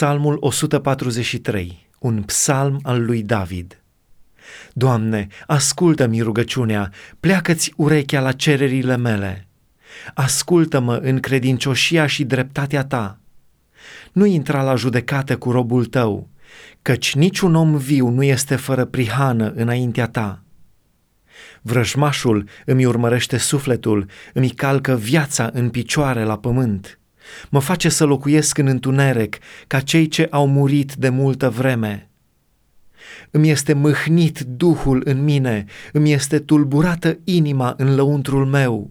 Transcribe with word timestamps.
Psalmul 0.00 0.36
143, 0.40 1.88
un 1.98 2.22
psalm 2.22 2.78
al 2.82 3.04
lui 3.04 3.22
David. 3.22 3.82
Doamne, 4.72 5.26
ascultă-mi 5.46 6.20
rugăciunea, 6.20 6.92
pleacă-ți 7.20 7.72
urechea 7.76 8.20
la 8.20 8.32
cererile 8.32 8.96
mele. 8.96 9.46
Ascultă-mă 10.14 10.96
în 10.96 11.18
credincioșia 11.18 12.06
și 12.06 12.24
dreptatea 12.24 12.84
ta. 12.84 13.18
Nu 14.12 14.24
intra 14.24 14.62
la 14.62 14.74
judecată 14.74 15.36
cu 15.36 15.50
robul 15.50 15.84
tău, 15.84 16.28
căci 16.82 17.14
niciun 17.14 17.54
om 17.54 17.76
viu 17.76 18.08
nu 18.08 18.22
este 18.22 18.56
fără 18.56 18.84
prihană 18.84 19.52
înaintea 19.54 20.06
ta. 20.06 20.42
Vrăjmașul 21.62 22.48
îmi 22.64 22.84
urmărește 22.84 23.36
sufletul, 23.36 24.06
îmi 24.32 24.50
calcă 24.50 24.96
viața 24.96 25.50
în 25.52 25.70
picioare 25.70 26.22
la 26.22 26.38
pământ. 26.38 26.99
Mă 27.48 27.60
face 27.60 27.88
să 27.88 28.04
locuiesc 28.04 28.58
în 28.58 28.66
întuneric 28.66 29.38
ca 29.66 29.80
cei 29.80 30.08
ce 30.08 30.26
au 30.30 30.46
murit 30.46 30.94
de 30.94 31.08
multă 31.08 31.50
vreme. 31.50 32.10
Îmi 33.30 33.50
este 33.50 33.72
mâhnit 33.72 34.40
Duhul 34.40 35.02
în 35.04 35.24
mine, 35.24 35.64
îmi 35.92 36.12
este 36.12 36.38
tulburată 36.38 37.18
inima 37.24 37.74
în 37.76 37.94
lăuntrul 37.94 38.46
meu. 38.46 38.90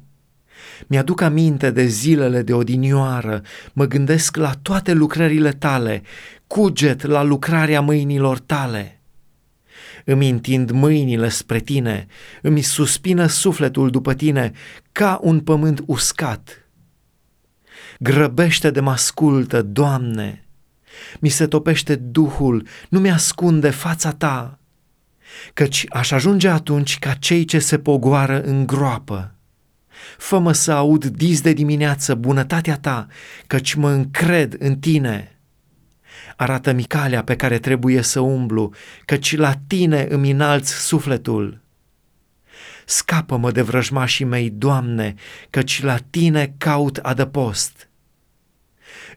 Mi-aduc 0.87 1.21
aminte 1.21 1.71
de 1.71 1.85
zilele 1.85 2.41
de 2.41 2.53
odinioară, 2.53 3.41
mă 3.73 3.85
gândesc 3.85 4.35
la 4.35 4.51
toate 4.61 4.93
lucrările 4.93 5.51
tale, 5.51 6.01
cuget 6.47 7.05
la 7.05 7.23
lucrarea 7.23 7.81
mâinilor 7.81 8.39
tale. 8.39 9.01
Îmi 10.05 10.29
întind 10.29 10.71
mâinile 10.71 11.29
spre 11.29 11.59
tine, 11.59 12.07
îmi 12.41 12.61
suspină 12.61 13.25
sufletul 13.25 13.89
după 13.89 14.13
tine 14.13 14.51
ca 14.91 15.19
un 15.21 15.39
pământ 15.39 15.83
uscat 15.85 16.68
Grăbește 18.01 18.71
de 18.71 18.79
mă 18.79 18.91
ascultă, 18.91 19.61
Doamne! 19.61 20.43
Mi 21.19 21.29
se 21.29 21.47
topește 21.47 21.95
Duhul, 21.95 22.67
nu 22.89 22.99
mi-ascunde 22.99 23.69
fața 23.69 24.11
Ta, 24.11 24.59
căci 25.53 25.85
aș 25.89 26.11
ajunge 26.11 26.47
atunci 26.49 26.99
ca 26.99 27.13
cei 27.13 27.45
ce 27.45 27.59
se 27.59 27.79
pogoară 27.79 28.41
în 28.41 28.65
groapă. 28.65 29.35
Fă-mă 30.17 30.51
să 30.51 30.71
aud 30.71 31.05
dis 31.05 31.41
de 31.41 31.53
dimineață 31.53 32.15
bunătatea 32.15 32.77
Ta, 32.77 33.07
căci 33.47 33.73
mă 33.73 33.89
încred 33.89 34.55
în 34.59 34.77
Tine. 34.77 35.37
Arată-mi 36.35 36.83
calea 36.83 37.23
pe 37.23 37.35
care 37.35 37.59
trebuie 37.59 38.01
să 38.01 38.19
umblu, 38.19 38.73
căci 39.05 39.37
la 39.37 39.53
Tine 39.67 40.07
îmi 40.09 40.31
înalți 40.31 40.73
sufletul. 40.73 41.61
Scapă-mă 42.85 43.51
de 43.51 43.61
vrăjmașii 43.61 44.25
mei, 44.25 44.49
Doamne, 44.49 45.15
căci 45.49 45.81
la 45.81 45.97
Tine 46.09 46.53
caut 46.57 46.97
adăpost 46.97 47.88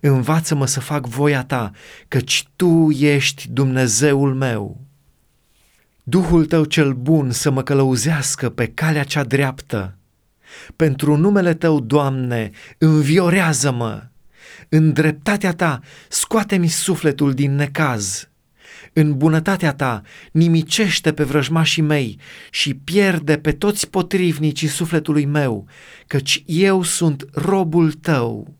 învață-mă 0.09 0.67
să 0.67 0.81
fac 0.81 1.07
voia 1.07 1.45
ta, 1.45 1.71
căci 2.09 2.49
tu 2.57 2.91
ești 2.91 3.49
Dumnezeul 3.49 4.35
meu. 4.35 4.81
Duhul 6.03 6.47
tău 6.47 6.65
cel 6.65 6.93
bun 6.93 7.31
să 7.31 7.51
mă 7.51 7.63
călăuzească 7.63 8.51
pe 8.51 8.67
calea 8.67 9.05
cea 9.05 9.25
dreaptă. 9.25 9.97
Pentru 10.77 11.17
numele 11.17 11.55
tău, 11.55 11.81
Doamne, 11.81 12.51
înviorează-mă. 12.79 14.03
În 14.69 14.93
dreptatea 14.93 15.53
ta, 15.53 15.81
scoate-mi 16.09 16.69
sufletul 16.69 17.35
din 17.35 17.55
necaz. 17.55 18.29
În 18.93 19.17
bunătatea 19.17 19.75
ta, 19.75 20.03
nimicește 20.33 21.13
pe 21.13 21.25
vrăjmașii 21.25 21.83
mei 21.83 22.19
și 22.51 22.75
pierde 22.75 23.39
pe 23.39 23.53
toți 23.53 23.91
potrivnicii 23.91 24.69
sufletului 24.69 25.25
meu, 25.25 25.67
căci 26.07 26.43
eu 26.47 26.83
sunt 26.83 27.25
robul 27.33 27.93
tău. 27.93 28.55